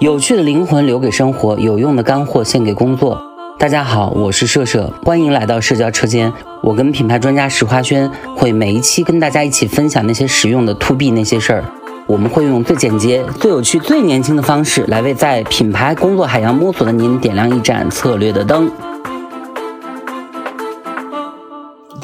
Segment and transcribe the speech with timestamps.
[0.00, 3.20] 有趣的灵魂留给生活，有用的干货献给工作。
[3.58, 6.32] 大家好，我是社社，欢迎来到社交车间。
[6.62, 11.64] 我跟品牌专家石花轩会每一期跟大家一起分享那些实用的 to B 那些事儿。
[12.06, 18.70] 我们会用最简洁、最有趣、最年轻的方式来为在品牌工作海洋摸索的您点亮一盏策略的灯。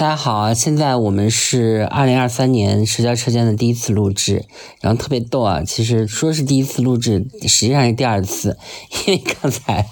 [0.05, 0.53] 大家好啊！
[0.53, 4.45] 现在我们是二零二三年社交车间的第一次录制，
[4.83, 5.63] 然后特别逗啊！
[5.65, 8.59] 其实说是第一次录制，实际上是第二次，
[9.07, 9.87] 因为刚才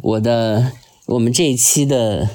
[0.00, 0.70] 我的
[1.06, 2.30] 我们这一期的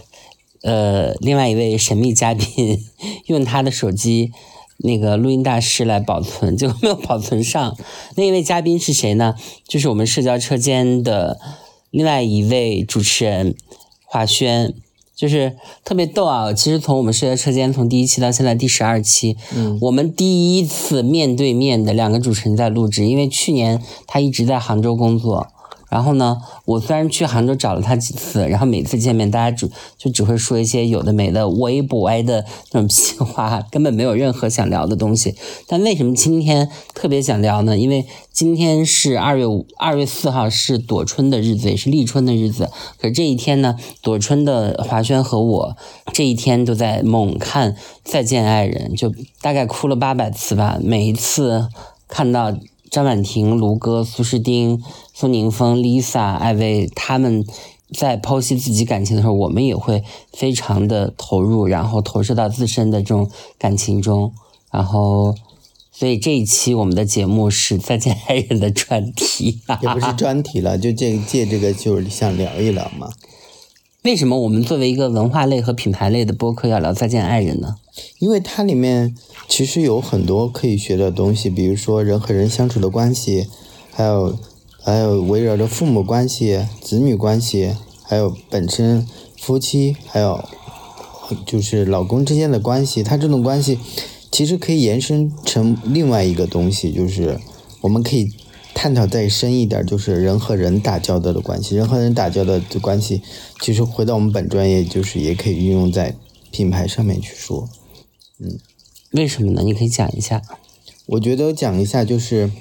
[0.62, 2.78] 呃另外一位神秘嘉宾
[3.28, 4.34] 用他的手机
[4.80, 7.78] 那个录音大师来保存，结果没有保存上。
[8.18, 9.36] 那一位嘉宾是谁呢？
[9.66, 11.40] 就是我们社交车间的
[11.90, 13.56] 另外一位主持人
[14.04, 14.74] 华轩。
[15.20, 16.54] 就是特别逗啊！
[16.54, 25.48] 其实从我们社交车间从第一期到现在第十二期，嗯，我们第一次面对面的两个主持人在录制，因为去年他一直在杭州工作。
[25.90, 35.36] 然后呢，我虽然去杭州找了他几次，然后每次见面，大家只就只会说一些有的没的、歪不歪的那种屁话，根本没有任何想聊的东西。
[35.68, 37.78] 但为什么今天特别想聊呢？
[37.78, 42.70] 因为今天是二月五、二月四号，是躲春的日子，也是立春的日子。
[43.02, 45.76] 可是这一天呢，躲春的华轩和我
[46.14, 50.78] 这一天都在猛看《再见爱人》，就大概哭了八百次吧。
[50.82, 51.68] 每一次
[52.08, 52.54] 看到。
[52.90, 54.82] 张婉婷、卢哥、苏诗丁、
[55.14, 57.46] 宋宁峰、Lisa、艾薇他们
[57.98, 64.34] 在剖析自己感情的时候，我们也会非常的投入，然后投射到自身的这种感情中。
[64.72, 65.34] 然后，
[65.92, 73.10] 所以这一期我们的节目是再见爱人的专题，也不是专题了，就借借这个就是想聊一聊嘛。
[74.04, 77.76] 为什么我们作为一个文化类和品牌类的播客要聊再见爱人呢？
[78.20, 79.16] 因为它里面
[79.50, 83.48] 其实有很多可以学的东西，比如说人和人相处的关系，
[83.92, 84.38] 还有
[84.82, 89.06] 还有围绕着父母关系、子女关系，还有本身
[89.38, 90.42] 夫妻，还有
[91.46, 93.80] 就是老公之间的关系，它这种关系
[94.32, 97.40] 其实可以延伸成另外一个东西，就是
[97.82, 98.32] 我们可以。
[98.72, 101.76] 探讨再深一点，就是人和人打交道的关系。
[101.76, 103.22] 人和人打交道的关系，
[103.60, 106.16] 其实回到我们本专业，就是也可以运用在
[106.50, 107.68] 品牌上面去说。
[108.40, 108.58] 嗯，
[109.12, 109.62] 为什么呢？
[109.64, 110.42] 你可以讲一下。
[111.08, 112.52] 我觉得讲一下就是，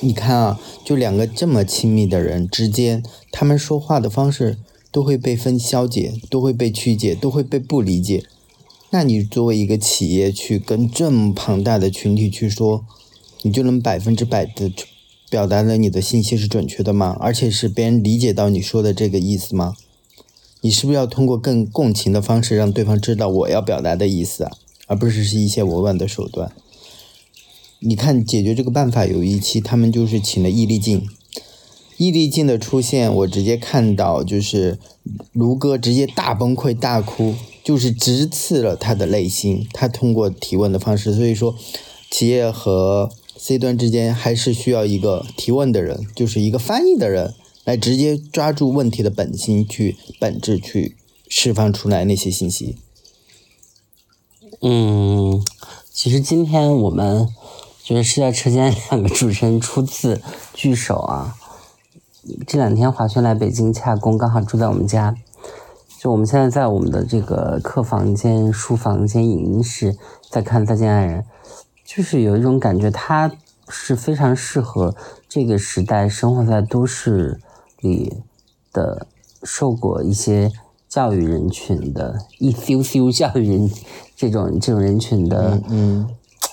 [0.00, 3.02] 你看啊，就两个这么亲密的人之间，
[3.32, 4.58] 他们说话的方式
[4.92, 8.24] 都会被分消解，都会被曲解，都会被不理解。
[8.90, 12.84] 那你作为一个企业去跟这么庞大的群体去说，
[13.42, 14.70] 你就能百分之百的。
[15.30, 17.16] 表达了你的信息是准确的吗？
[17.18, 19.74] 而且是别人理解到你说的这个意思吗？
[20.60, 24.52] 你是不是要通过更共情的方式让对方知道我要表达的意思啊？
[24.86, 26.52] 而不是是一些委婉的手段。
[27.80, 31.06] 你看，解决这个办法有一期他们就是请了易立竞，
[31.96, 34.78] 易立竞的出现，我直接看到就是
[35.32, 39.66] 卢哥直接大崩溃大哭，就是直刺了他的内心。
[39.72, 41.54] 他通过提问的方式，所以说
[42.10, 43.10] 企业和。
[43.36, 47.34] C 端之间还是需要一个提问的人，就是一个翻译的人，
[47.64, 50.96] 来直接抓住问题的本心，去本质去
[51.28, 52.76] 释放出来那些信息。
[54.66, 55.44] 嗯，
[55.92, 57.28] 其实今天我们
[57.82, 60.22] 就是是在车间两个主持人初次
[60.54, 61.34] 聚首啊。
[62.46, 65.14] 这两天华轩来北京洽公，刚好住在我们家，
[66.00, 69.98] 就我们现在在我们的这个客房间、书房间、影音室
[70.30, 71.20] 在看《再见爱人》。
[71.84, 73.30] 就是有一种感觉，他
[73.68, 74.96] 是非常适合
[75.28, 77.38] 这个时代生活在都市
[77.80, 78.22] 里
[78.72, 79.06] 的、
[79.42, 80.50] 受过一些
[80.94, 83.68] 教育人群的、一丢丢教育人
[84.14, 86.06] 这种这种人群的，嗯，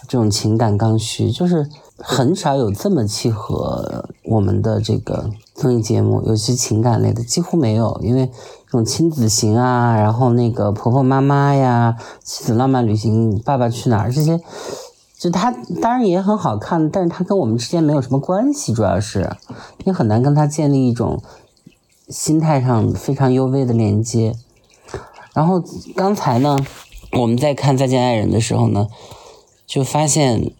[0.07, 8.25] 这种情感刚需，就是很少有这么契合我们的这个综艺节目，尤其情感类的几乎没有，因为
[8.65, 14.41] 这种亲子型啊，然后那个婆婆妈妈呀、妻子浪漫旅行、爸爸去哪儿这些。
[15.19, 15.51] 就他
[15.83, 19.29] 当然也很好看，但是他跟我们之间没有什么关系，主要是
[19.85, 21.21] 你很难跟他建立一种
[22.07, 24.33] 心态上非常优微的连接。
[25.33, 25.63] 然后
[25.95, 26.57] 刚才呢，
[27.13, 28.87] 我们在看《再见爱人》的时候呢，
[29.65, 30.51] 就发现，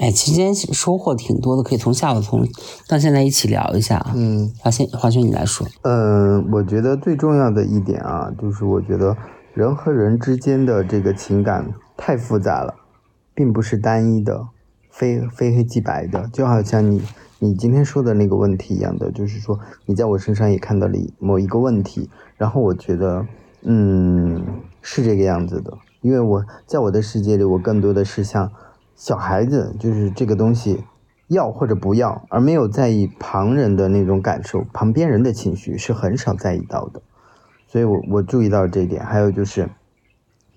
[0.00, 2.46] 哎，期间收获挺多的，可以从下午从
[2.88, 4.12] 到现在一起聊一下啊。
[4.14, 5.66] 嗯，华轩，华轩你来说。
[5.82, 9.16] 嗯，我觉得最重要的一点啊，就是我觉得
[9.52, 12.74] 人和人之间的这个情感太复杂了。
[13.36, 14.46] 并不是单一的，
[14.92, 17.02] 非非黑即白的，就好像你
[17.44, 22.08] 你今天说的那个问题一样的，就是说你在我身上也看到了某一个问题，
[22.38, 23.26] 然后我觉得，
[23.60, 24.42] 嗯，
[24.80, 28.50] 是这个样子的，因为我在我的世界里，我更多的是像
[28.96, 30.84] 小孩子，就是这个东西
[31.28, 37.02] 要或者不要，而没有在意旁人的那种感受，旁边人的情绪是很少在意到的。
[37.66, 39.04] 所以我我注意到这一点。
[39.04, 39.68] 还有就是，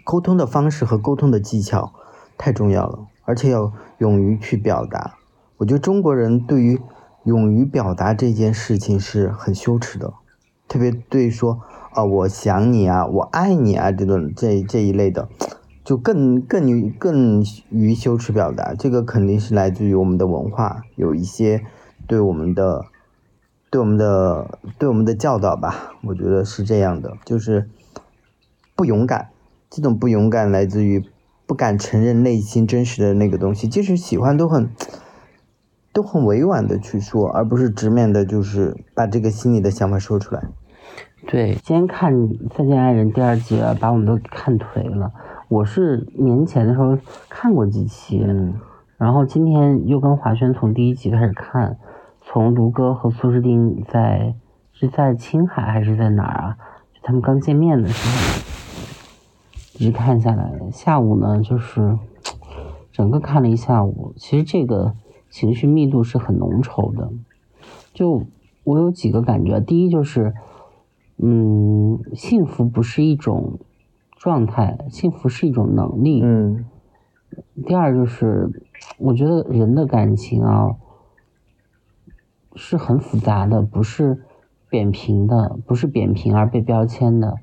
[0.06, 1.92] 沟通的方式和沟通的技巧
[2.38, 5.17] 太重要了，而且要勇于去表达。
[5.57, 6.80] 我觉得中国人对于
[7.24, 10.13] 勇于表达这件事情是很羞耻的，
[10.68, 11.59] 特别对说
[11.94, 15.27] 啊、我想你啊，我爱你啊这种这这一类的，
[15.83, 18.75] 就更更于更于羞耻表达。
[18.75, 21.63] 这个肯定是来自于我们的文化有一些
[22.06, 22.86] 对我们的
[23.71, 27.68] 对我们的对我们的教导吧，我觉得是这样的，就是
[28.75, 29.30] 不勇敢。
[29.69, 31.03] 这种不勇敢来自于
[31.48, 34.69] 不敢承认内心真实的那个东西，即使喜欢都很
[35.98, 40.44] 都很委婉的去说，而不是直面的，就是把这个心里的想法说出来。
[41.26, 42.14] 对，今天看
[42.56, 45.12] 《再见爱人》第二季啊，把我们都看颓了。
[45.50, 46.96] 我是年前的时候
[47.28, 48.54] 看过几期，嗯
[48.98, 51.80] 然后今天又跟华轩从第一集开始看，
[52.22, 54.36] 从卢哥和苏诗丁在
[54.74, 56.58] 是在青海还是在哪儿啊？
[56.94, 60.52] 就他们刚见面的时候，一直看下来。
[60.72, 61.98] 下午呢，就是
[62.92, 64.94] 整个看了一下午，其实这个
[65.29, 67.12] 情绪密度是很浓稠的。
[67.94, 68.24] 就
[68.63, 70.33] 我有几个感觉，第一就是，
[71.18, 73.59] 嗯，幸福不是一种
[74.18, 76.21] 状态，幸福是一种能力。
[76.24, 76.65] 嗯
[77.65, 78.50] 第二就是，
[78.97, 80.75] 我觉得人的感情啊
[82.56, 84.24] 是很复杂的，不是
[84.69, 87.35] 扁平的，不是扁平而被标签的。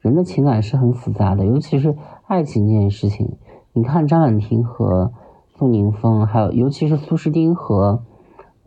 [0.00, 1.94] 人的情感是很复杂的，尤其是
[2.26, 3.36] 爱情这件事情。
[3.72, 5.12] 你看张婉婷和
[5.58, 8.04] 苏宁峰，还有尤其是苏诗丁和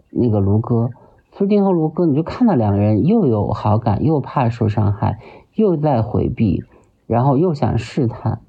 [0.10, 0.90] 那个卢哥，
[1.32, 5.20] 苏诗丁和卢哥，你就看到两个人又有好感，又怕受伤害，
[5.56, 6.66] 又在回避，
[7.08, 8.42] 然后又想试探。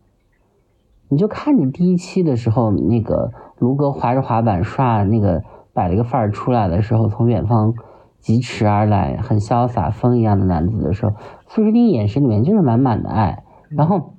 [1.08, 7.74] 你就看着第一期的时候，那个卢哥滑着滑板刷那个摆了个范儿出来的时候，从远方
[8.18, 11.12] 疾驰而来，很潇洒风一样的男子的时候，
[11.46, 13.44] 苏诗丁眼神里面就是满满的爱。
[13.68, 14.14] 然后，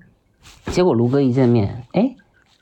[0.67, 2.15] 结果卢哥一见面，哎，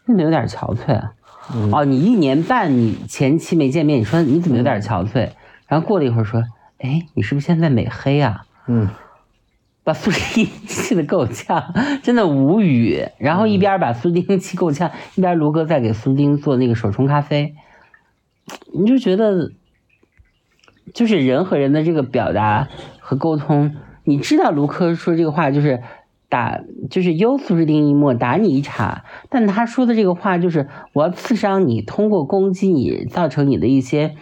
[0.08, 1.14] 变得有点憔悴啊？
[1.54, 5.30] 嗯哦，你一年半你前期没见面，你说你怎么有点憔悴？
[5.68, 6.44] 然后过了一会儿说，
[6.80, 8.44] 哎，你是不是现在美黑啊？
[8.68, 8.90] 嗯
[9.84, 13.04] 把苏丁气的够呛，真的无语。
[13.18, 17.56] 然后一边把苏丁气够呛，一边卢哥在给苏丁做那个手冲咖啡，
[18.72, 19.52] 你就觉得，
[20.94, 22.68] 就是人和人的这个表达
[23.00, 25.82] 和沟通，你知道卢哥说这个话就是
[26.32, 34.16] 打，就是优苏士丁一莫打你一茬，但他说的这个话就是我要刺伤你，通过攻击你，造成你的一些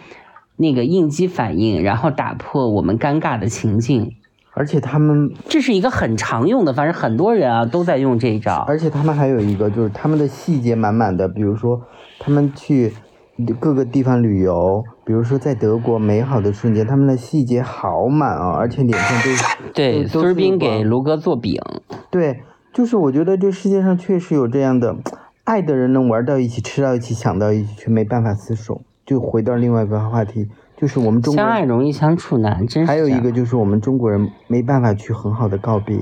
[0.56, 4.16] 那个应激反应，然后打破我们尴尬的情境。
[4.52, 8.64] 而且他们，这是一个很常用的，反正很多人啊都在用这一招。
[8.66, 11.80] 而且他们还有一个就是他们的细节满满的，比如说
[12.18, 12.92] 他们去
[13.58, 21.60] 各个地方旅游，比如说在德国美好的瞬间，他们的细节好满啊，而且脸上都对，都苏士斌给卢哥做饼，
[22.10, 22.42] 对，
[22.72, 24.96] 就是我觉得这世界上确实有这样的
[25.44, 28.80] 爱的人，能玩到一起，吃到一起，想到一起，却没办法厮守。
[29.06, 30.46] 就回到另外一个话题，
[30.76, 35.98] 就是我们中国人，相爱容易相处难，真是还有一个就是我们中国人没办法去很好的告别。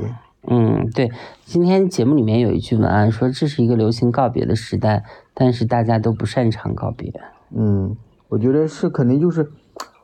[0.50, 1.10] 嗯，对，
[1.44, 5.04] 今天节目里面有一句文案说，这是一个流行告别的时代，
[5.34, 7.12] 但是大家都不擅长告别。
[7.54, 7.94] 嗯，
[8.30, 9.50] 我觉得是肯定就是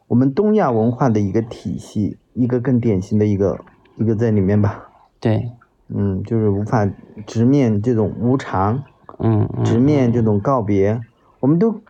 [0.07, 3.59] 我们东亚文化的一个体系，一个更典型的一个
[3.97, 4.91] 一个在里面吧。
[5.19, 5.51] 对，
[5.89, 6.87] 嗯，就是无法
[7.27, 8.85] 直面这种无常，
[9.19, 11.01] 嗯嗯，直面这种告别，
[11.41, 11.81] 我们都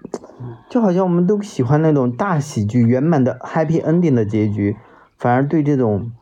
[0.70, 4.76] 就好像我们都喜欢那种大喜剧、圆满的 happy ending 的结局，
[5.18, 6.12] 反而对这种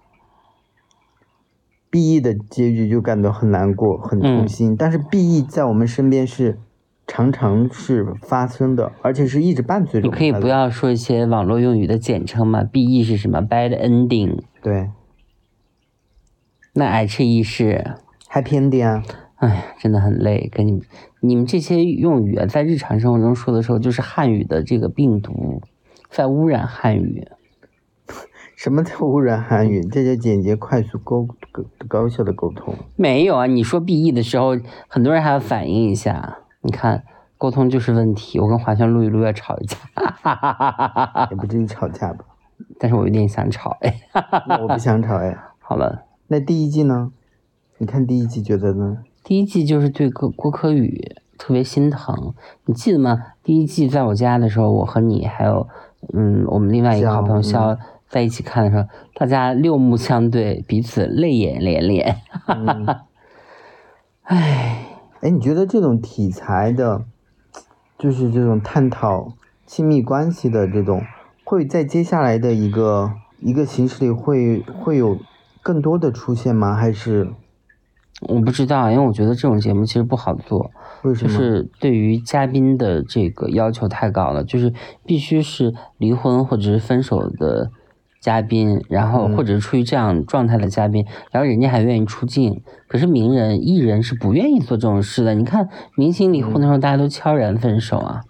[1.92, 4.74] BE 的结局就感到很难过、很痛心。
[4.74, 6.58] 但是 BE 在我们身边是
[7.06, 14.38] 常常是发生的，而且是一直伴随着你可以不要说一些网络用语的简称嘛？BE 是什么？Bad ending。
[14.62, 14.88] 对
[16.74, 17.96] 那 HE 是
[18.30, 19.02] ，happy ending 啊，
[19.36, 20.48] 哎呀，真的很累。
[20.50, 20.80] 跟你们
[21.20, 25.60] 你们这些用语啊，在日常生活中说的时候，就是汉语的这个病毒
[26.08, 27.28] 在污染汉语。
[28.62, 29.82] 什么叫污染韩语？
[29.82, 32.72] 这叫简洁、快速、高高高效的沟通。
[32.94, 36.38] 没有啊，你说 BE 的时候，很多人还要反应一下。
[36.60, 37.02] 你看，
[37.36, 38.38] 沟通就是问题。
[38.38, 39.76] 我跟华轩录一录要吵一架，
[41.32, 42.24] 也不至于吵架吧？
[42.78, 43.76] 但是我有点想吵。
[43.80, 43.96] 哎，
[44.46, 45.36] 那我不想吵哎。
[45.58, 47.10] 好了，那第一季呢？
[47.78, 48.98] 你看第一季觉得呢？
[49.24, 52.32] 第一季就是对郭郭柯宇特别心疼，
[52.66, 53.18] 你记得吗？
[53.42, 55.66] 第一季在我家的时候，我和你还有
[56.12, 57.78] 嗯我们另外一个好朋友肖肖
[58.12, 62.14] 在一起看的时候，大家六目相对，彼此泪眼连连。
[62.46, 62.86] 嗯
[64.24, 64.86] 唉，
[65.20, 67.06] 哎，你觉得这种题材的，
[67.98, 69.32] 就是这种探讨
[69.64, 71.02] 亲密关系的这种，
[71.42, 75.16] 会在接下来的一个一个形式里会会有
[75.62, 76.74] 更多的出现吗？
[76.74, 77.32] 还是
[78.28, 80.70] 我不知道，因为我觉得这种节目其实不好做，
[81.02, 81.30] 就为什么？
[81.30, 84.74] 就是对于嘉宾的这个要求太高了，就是
[85.06, 87.70] 必须是离婚或者是分手的
[88.22, 92.62] 嘉宾，然后嗯或者是处于这样状态的嘉宾，然后人家还愿意出镜。
[92.86, 95.34] 可是名人艺人是不愿意做这种事的。
[95.34, 98.20] 你看明星离婚的时候，大家都悄然分手啊，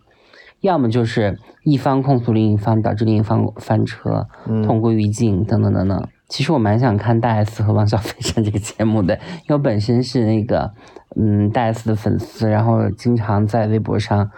[0.61, 6.09] 要么就是一方控诉另一方，导致另一方翻车，嗯同归于尽等等等等。
[6.29, 10.73] 其实我蛮想看大 S 和汪小菲上这个节目的，因为我本身是那个
[11.15, 14.31] 嗯大 S 的粉丝，然后经常在微博上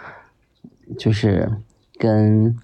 [0.99, 1.49] 就是
[1.97, 2.57] 跟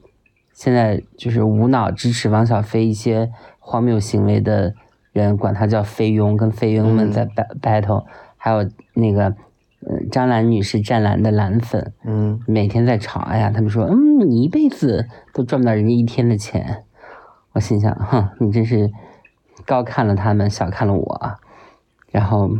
[0.61, 4.75] 现在就是无脑支持王小飞一些荒谬行为的
[5.11, 8.05] 人，管他叫菲佣，跟菲佣们在 bat- battle，、
[8.37, 9.31] 还有那个
[9.88, 16.85] 嗯张兰女士湛蓝的蓝粉，嗯每天在吵，哎呀，他们说，嗯，你一辈子都赚不到人家一天的钱。
[17.52, 18.90] 我心想，哼，你真是
[19.64, 21.37] 高看了他们，小看了我啊。
[22.11, 22.50] 然后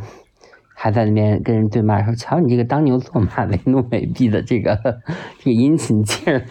[0.83, 4.75] 还在那边跟人对骂说，瞧你这个当牛做马、为奴为婢的这个
[5.39, 6.43] 这个殷勤劲儿，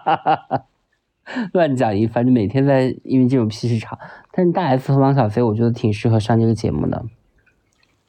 [1.54, 3.98] 乱讲一番，就每天在因为这种屁事吵。
[4.32, 7.02] 但是大 S 和汪小菲，我觉得挺适合上这个节目的，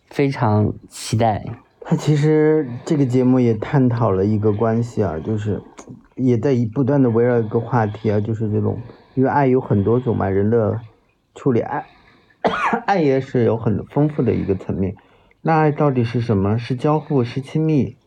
[0.10, 1.46] 非常期待。
[1.80, 5.62] 他其实这个节目也探讨了一个关系啊，就是
[6.16, 8.78] 也在不断的围绕一个话题啊，就是这种，
[9.14, 10.78] 因为爱有很多种嘛，人的
[11.36, 11.86] 处理爱，
[12.86, 14.94] 爱也是有很丰富的一个层面。
[15.42, 16.58] 那爱到底是什么？
[16.58, 17.98] 是交互，是亲密，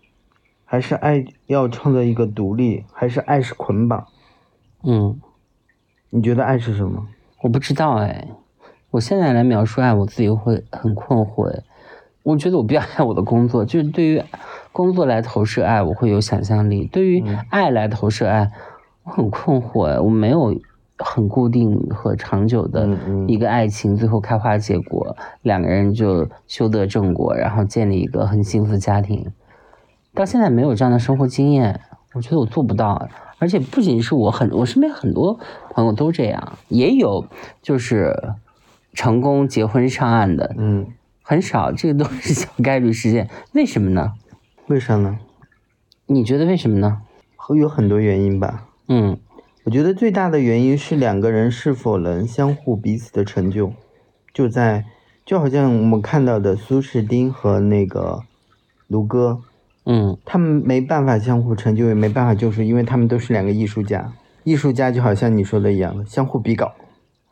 [0.64, 4.06] 还是爱要创造一个独立，还是爱是捆绑？
[4.82, 5.20] 嗯。
[6.10, 7.08] 你觉得爱是什么？
[7.42, 8.28] 我不知道哎，
[8.92, 11.64] 我现在来描述爱，我自己会很困惑哎。
[12.22, 14.22] 我觉得我比较爱我的工作，就是对于
[14.70, 18.52] 工作来投射爱，我会有想象力；对于爱来投射爱，
[19.02, 20.54] 我很困惑哎，我没有
[20.98, 22.88] 很固定和长久的
[23.26, 29.32] 一个爱情，最后开花结果，两个人就修得正果，然后建立一个很幸福的家庭。
[30.14, 31.80] 到现在没有这样的生活经验，
[32.12, 33.08] 我觉得我做不到。
[33.40, 35.38] 而且不仅是我很，我身边很多
[35.70, 37.26] 朋友都这样，也有
[37.60, 38.16] 就是
[38.92, 40.86] 成功结婚上岸的，嗯，
[41.20, 43.28] 很少，这个都是小概率事件。
[43.52, 44.12] 为什么呢？
[44.68, 45.18] 为啥呢？
[46.06, 47.02] 你觉得为什么呢？
[47.54, 48.68] 有很多原因吧。
[48.88, 49.18] 嗯
[49.64, 53.72] 我觉得最大的原因是两个人是否能相互彼此的成就，
[54.34, 54.84] 就在
[55.24, 58.20] 就好像我们看到的苏士丁和那个
[58.88, 59.40] 卢哥，
[59.86, 64.12] 嗯他们没办法相互成就，也没办法救赎，因为他们都是两个艺术家。
[64.42, 66.74] 艺术家就好像你说的一样，相互比稿。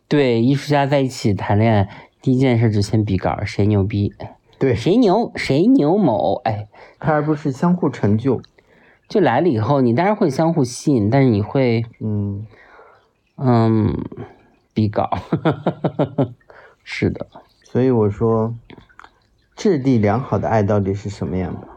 [0.09, 1.89] 对，艺术家在一起谈恋爱，
[2.23, 4.11] 第一件事就先比稿，谁牛逼，
[4.59, 6.67] 对，谁牛，谁牛某，哎，
[6.99, 8.41] 而不是相互成就。
[9.13, 12.47] 就来了以后，你当然会相互吸引，但是你会，嗯，
[13.37, 13.95] 嗯，
[14.73, 15.11] 比稿，
[16.83, 17.27] 是的，
[17.63, 18.55] 所以我说，
[19.55, 21.69] 质地良好的爱到底是什么样的？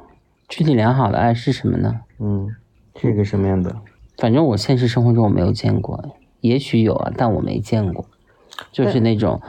[0.47, 1.99] 质地良好的爱是什么呢？
[2.19, 2.55] 嗯，
[2.95, 3.75] 是个什么样的？
[4.17, 8.05] 反正我现实生活中我没有见过，也许有啊，但我没见过。
[8.71, 9.41] 就是那种，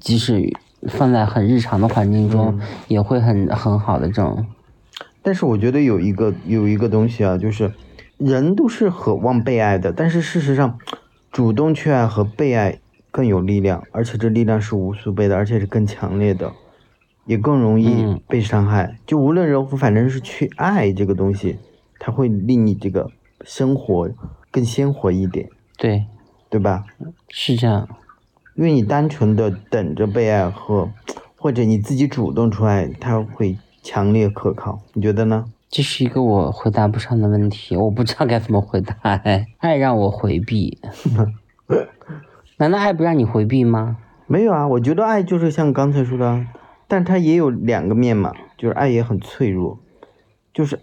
[0.00, 0.50] 即使
[0.88, 2.58] 放在很日常的环境中，
[2.88, 4.46] 也会很很好的这种。
[5.24, 7.72] 但是我觉得有一个有一个东西啊，就是
[8.18, 10.78] 人都是渴望被爱的，但是事实上，
[11.32, 12.78] 主动去爱和被爱
[13.10, 16.52] 更有力量，而且这力量是无数倍的，而且是更强烈的，
[17.24, 18.98] 也更容易嗯被伤害。
[19.06, 21.56] 就无论如何，反正是去爱这个东西，
[21.98, 23.10] 它会令你这个
[23.44, 24.10] 生活
[24.50, 26.04] 更鲜活一点，对，
[26.50, 26.84] 对吧？
[27.30, 27.88] 是这样。
[28.54, 30.90] 因为你单纯的等着被爱和，
[31.36, 34.80] 或者你自己主动出爱，它会强烈可靠。
[34.94, 35.44] 你觉得呢？
[35.68, 38.96] 这是一个我回答不上的问题，我不知道该怎么回答。
[39.02, 40.78] 哎，爱让我回避，
[42.58, 43.96] 难道爱不让你回避吗？
[44.26, 46.46] 没有啊，我觉得爱就是像刚才说的啊，
[46.86, 49.78] 但它也有两个面嘛，就是爱也很脆弱，
[50.52, 50.80] 就是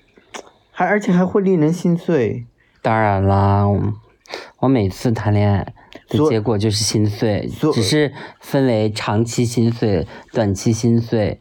[0.72, 2.46] 还而且还会令人心碎。
[2.81, 3.93] 当然啦，我
[4.60, 5.74] 我每次谈恋爱
[6.10, 11.39] 的结果就是心碎，只是分为长期心碎、短期心碎、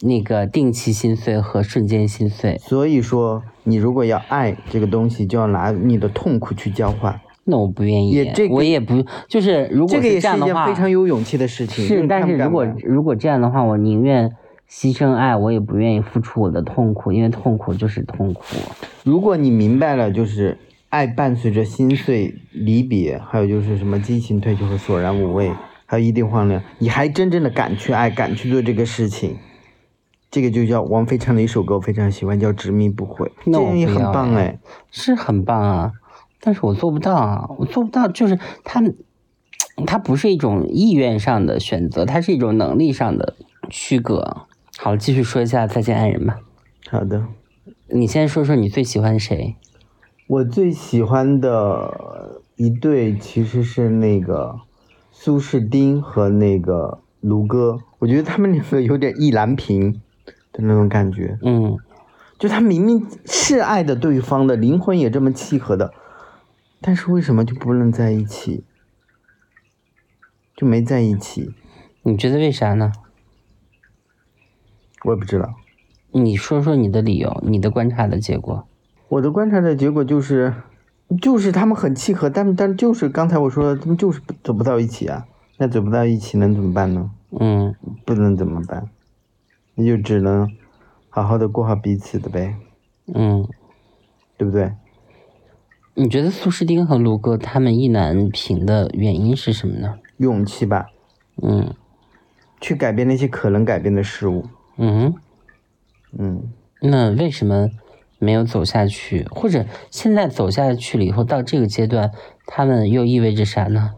[0.00, 2.56] 那个定期心碎和瞬间心碎。
[2.58, 7.20] 所以说，你如果要爱这个东西，就要拿你的痛苦去交换。
[7.44, 11.86] 那我不愿意，也这个我也不就是如果这个也是一件这样的话，非常有勇气的事情。
[11.86, 14.30] 是但是如果如果这样的话，我宁愿
[14.70, 18.42] 牺牲爱，我也不愿意付出我的痛苦，因为痛苦就是痛苦。
[19.02, 20.58] 如果你明白了，就是
[20.90, 25.50] 爱伴随着心碎、离别，还有就是什么激情褪去和索然无味，
[25.86, 29.38] 还有一定荒凉，你还真正的敢去爱，敢去做这个事情，
[30.30, 34.58] 这个就叫王菲唱的一首歌，我非常喜欢，叫《执迷不悔》，那我样也很棒哎。
[34.90, 35.92] 是很棒啊！
[36.40, 38.82] 但是我做不到啊，我做不到，就是他，
[39.86, 43.34] 他不是一种意愿上的选择，它是一种能力上的
[43.70, 44.46] 区隔。
[44.76, 46.38] 好，继续说一下《再见爱人》吧。
[46.90, 47.24] 好的，
[47.88, 49.56] 你先说说你最喜欢谁？
[50.26, 54.60] 我最喜欢的一对其实是那个
[55.10, 60.00] 苏士丁和那个卢哥，我觉得他们两个有点意难平
[60.58, 61.38] 的那种感觉。
[61.42, 61.76] 嗯，
[62.36, 65.94] 就他明明是爱的对方的，灵魂也这么契合的，
[66.80, 68.64] 但是为什么就不能在一起？
[70.56, 71.54] 就没在一起？
[72.02, 72.90] 你觉得为啥呢？
[75.04, 75.54] 我也不知道。
[76.10, 78.66] 你说说你的理由，你的观察的结果。
[79.08, 80.52] 我的观察的结果就是，
[81.22, 85.26] 就是他们很契合，但但就是刚才我说的，他们就是不走不到一起啊。
[85.58, 87.10] 那走不到一起能怎么办呢？
[87.38, 87.74] 嗯
[88.06, 88.88] 不能怎么办？
[89.78, 90.50] 那就只能
[91.08, 92.56] 好好的过好彼此的呗，
[93.14, 93.46] 嗯，
[94.36, 94.72] 对不对？
[95.94, 100.00] 你觉得苏诗丁和卢哥他们意难平的原因是什么呢？
[100.16, 100.88] 勇气吧，
[101.40, 101.72] 嗯
[102.60, 104.46] 去改变那些可能改变的事物。
[104.78, 105.14] 嗯，
[106.18, 107.68] 嗯，那为什么
[108.18, 109.24] 没有走下去？
[109.30, 112.10] 或者现在走下去了以后，到这个阶段，
[112.46, 113.94] 他们又意味着啥呢？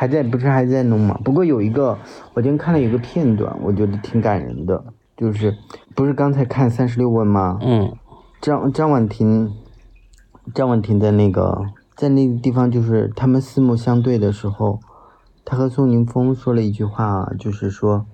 [0.00, 1.20] 还在不是还在弄吗？
[1.22, 1.98] 不过有一个，
[2.32, 4.82] 我今天看了一个片段，我觉得挺感人的，
[5.14, 5.54] 就是
[5.94, 7.58] 不是刚才看三十六问吗？
[7.60, 7.92] 嗯
[8.40, 9.52] 张张婉婷，
[10.54, 14.80] 张婉婷在那个在那个地方，就是他们四目相对的时候，
[15.44, 18.06] 他和宋宁峰说了一句话，就是说，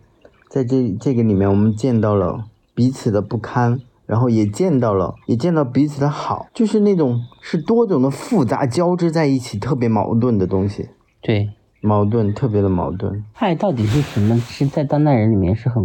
[0.49, 10.88] 在这这个里面，我们见到了彼此的不堪，然后也见到了，也见到彼此的好，就是那种是多种的复杂交织在一起，特别矛盾的东西，
[11.23, 13.25] 对，矛盾特别的矛盾。
[13.35, 14.37] 爱到底是什么？
[14.38, 15.83] 是在当代人里面是很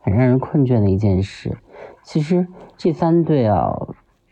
[0.00, 1.56] 很让人困倦的一件事。
[2.02, 2.46] 其实
[2.76, 3.70] 这三对啊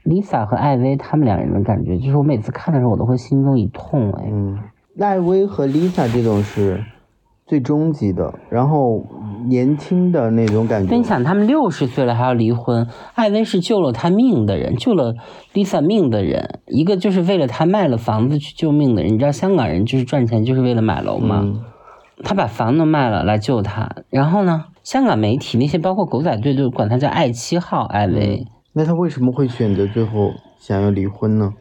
[0.05, 4.29] ，Lisa 和艾薇他们两人的感觉，就是我每次看的时候，我都会心中一痛哎。
[4.31, 4.59] 嗯，
[4.99, 6.83] 艾薇和 Lisa 这种是
[7.49, 9.03] 最终极的，然后
[9.49, 10.89] 年轻的那种感觉。
[10.89, 15.15] 分享他们六十岁了还要离婚，艾薇是救了他命的人，救了
[15.55, 19.15] Lisa 命的人，一个就是为了他卖了房子去救命的人。
[19.15, 21.41] 你知道香港人就是赚钱就是为了买楼吗？
[21.43, 21.65] 嗯
[22.25, 28.45] 他把房子卖了来救他，然后呢，香港媒体那些包括狗仔队都管他叫爱七号艾薇。
[28.73, 31.53] 那他为什么会选择最后想要离婚呢？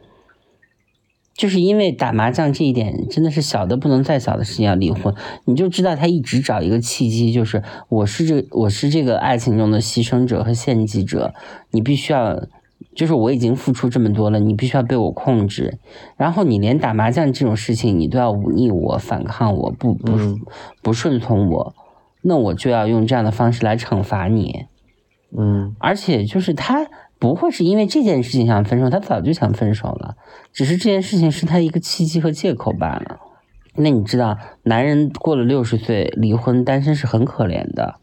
[1.37, 5.13] 就是因为打麻将这一点真的是小的不能再小的事情要离婚，
[5.45, 11.33] 你就知道他一直找一个契机，就是我是这我是这个爱情中的牺牲者和献祭者，
[11.69, 12.47] 你必须要，
[12.95, 15.77] 就是我已经付出这么多了，你必须要被我控制，
[16.17, 20.41] 然后你连打麻将这种事情你都要忤逆我、反抗我、不不嗯。
[20.81, 21.75] 不顺从我，
[22.23, 24.65] 那我就要用这样的方式来惩罚你。
[25.37, 25.75] 嗯。
[25.77, 26.87] 而且就是他
[27.19, 30.15] 不会是因为这件事情想分手，他早就想分手了，
[30.53, 33.17] 只是这件事情是他一个契机和借口罢了。
[33.75, 37.95] 那你知道，男人过了六十岁离婚单身是很可怜的，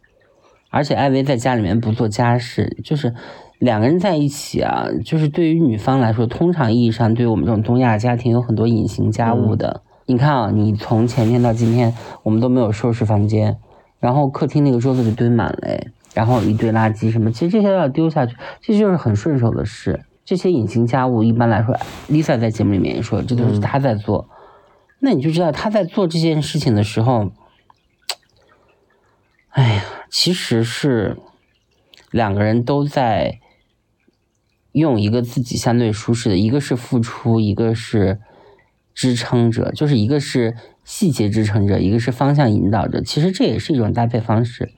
[0.70, 3.14] 而且艾薇在家里面不做家事，就是
[3.58, 9.82] 两个人在一起啊，就是对于女方来说，通常意义上对于我们这种东亚家庭有很多隐形家务的。
[10.06, 13.56] 你看啊，你从前天到今天，我们都没有收拾房间，
[13.98, 20.04] 然后客厅那个桌子就堆满了哎，然后一堆垃圾什么，其实这些都要丢下去，这就是很顺手的事。
[20.24, 21.76] 这些隐形家务一般来说
[22.08, 24.26] ，Lisa 在节目里面也说，这都是她在做。
[25.00, 27.30] 那你就知道她在做这件事情的时候，
[29.50, 31.18] 哎呀，其实是
[32.10, 33.40] 两个人都在
[34.72, 38.18] 用一个自己相对舒适的，一个是付出，一个是
[38.94, 43.02] 支撑者，就是一个是细节支撑者，一个是方向引导者。
[43.02, 44.72] 其实这也是一种搭配方式。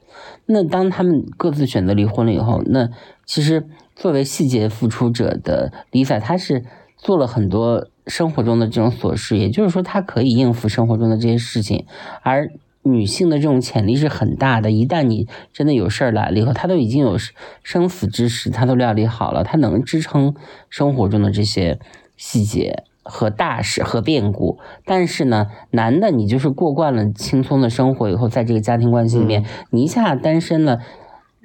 [0.47, 2.89] 那当他们各自选择离婚了以后，那
[3.25, 6.65] 其实作为细节付出者的 Lisa，她是
[6.97, 11.87] 做了很多生活中的这种琐事，也就是说，她可以应付生活中的这些事情，
[12.23, 12.51] 而
[12.83, 14.71] 女性的这种潜力是很大的。
[14.71, 17.19] 一旦你真的有事儿来了以后，她都已经有
[17.65, 20.35] 生死之时，她都料理好了，她能支撑
[20.71, 21.81] 生活中的这些
[22.17, 22.85] 细节。
[23.09, 30.81] 和大事和变故，但是呢，男的你就是过惯了轻松的生活以后，在这个家庭关系里面，你一下单身了，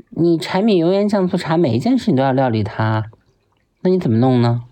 [0.10, 3.06] 你柴米油盐酱醋茶每一件事你都要料理它，
[3.82, 4.64] 那你怎么弄呢？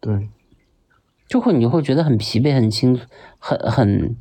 [0.00, 0.28] 对，
[1.28, 3.00] 就会你就会觉得很疲惫、很轻、
[3.38, 4.16] 很很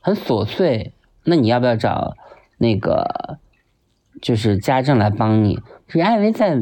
[0.00, 0.94] 很琐碎。
[1.24, 2.14] 那你要不要找
[2.58, 3.38] 那个
[4.20, 5.56] 就是家政来帮你？
[5.86, 6.56] 可是艾薇在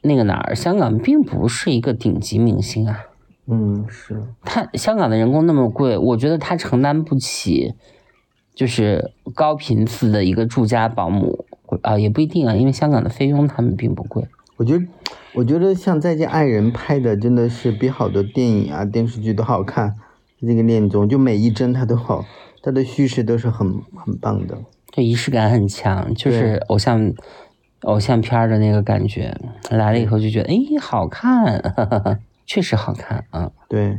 [0.00, 3.04] 那个哪儿，香港并不是一个顶级明星啊。
[3.46, 7.74] 嗯是，他香港的人工那么贵，我觉得他承担不起，
[8.54, 11.44] 就是高频次的一个住家保姆
[11.82, 14.26] 啊，也不一定啊，因为香港的菲佣他们并不贵。
[14.56, 14.84] 我觉得，
[15.34, 19.96] 我觉得像《再见爱人》拍的真的是比好多电影啊、电视剧都好看。
[20.40, 22.24] 这个恋综就每一帧它都好，
[22.62, 24.58] 它的叙事都是很很棒的。
[24.90, 27.12] 对，仪式感很强，就是偶像
[27.82, 29.36] 偶像片儿的那个感觉。
[29.70, 31.62] 来了以后就觉得，哎，好看，
[32.46, 33.48] 确实好看啊。
[33.68, 33.98] 对。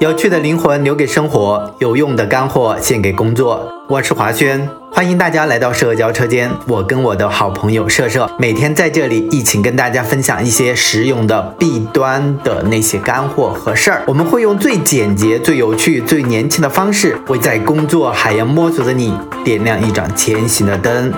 [0.00, 3.68] 有趣的灵魂留给生活，有用的干货献给工作。
[3.88, 6.50] 我是华轩，欢迎大家来到社交车间。
[6.66, 14.02] 我跟我的好朋友社社每天在这里一起跟大家分享一些实用的弊端的那些干货和事儿。
[14.08, 21.12] 我们会用最简洁、最有趣、最年轻的方式，为在工作海洋摸索的你点亮一盏前行的灯。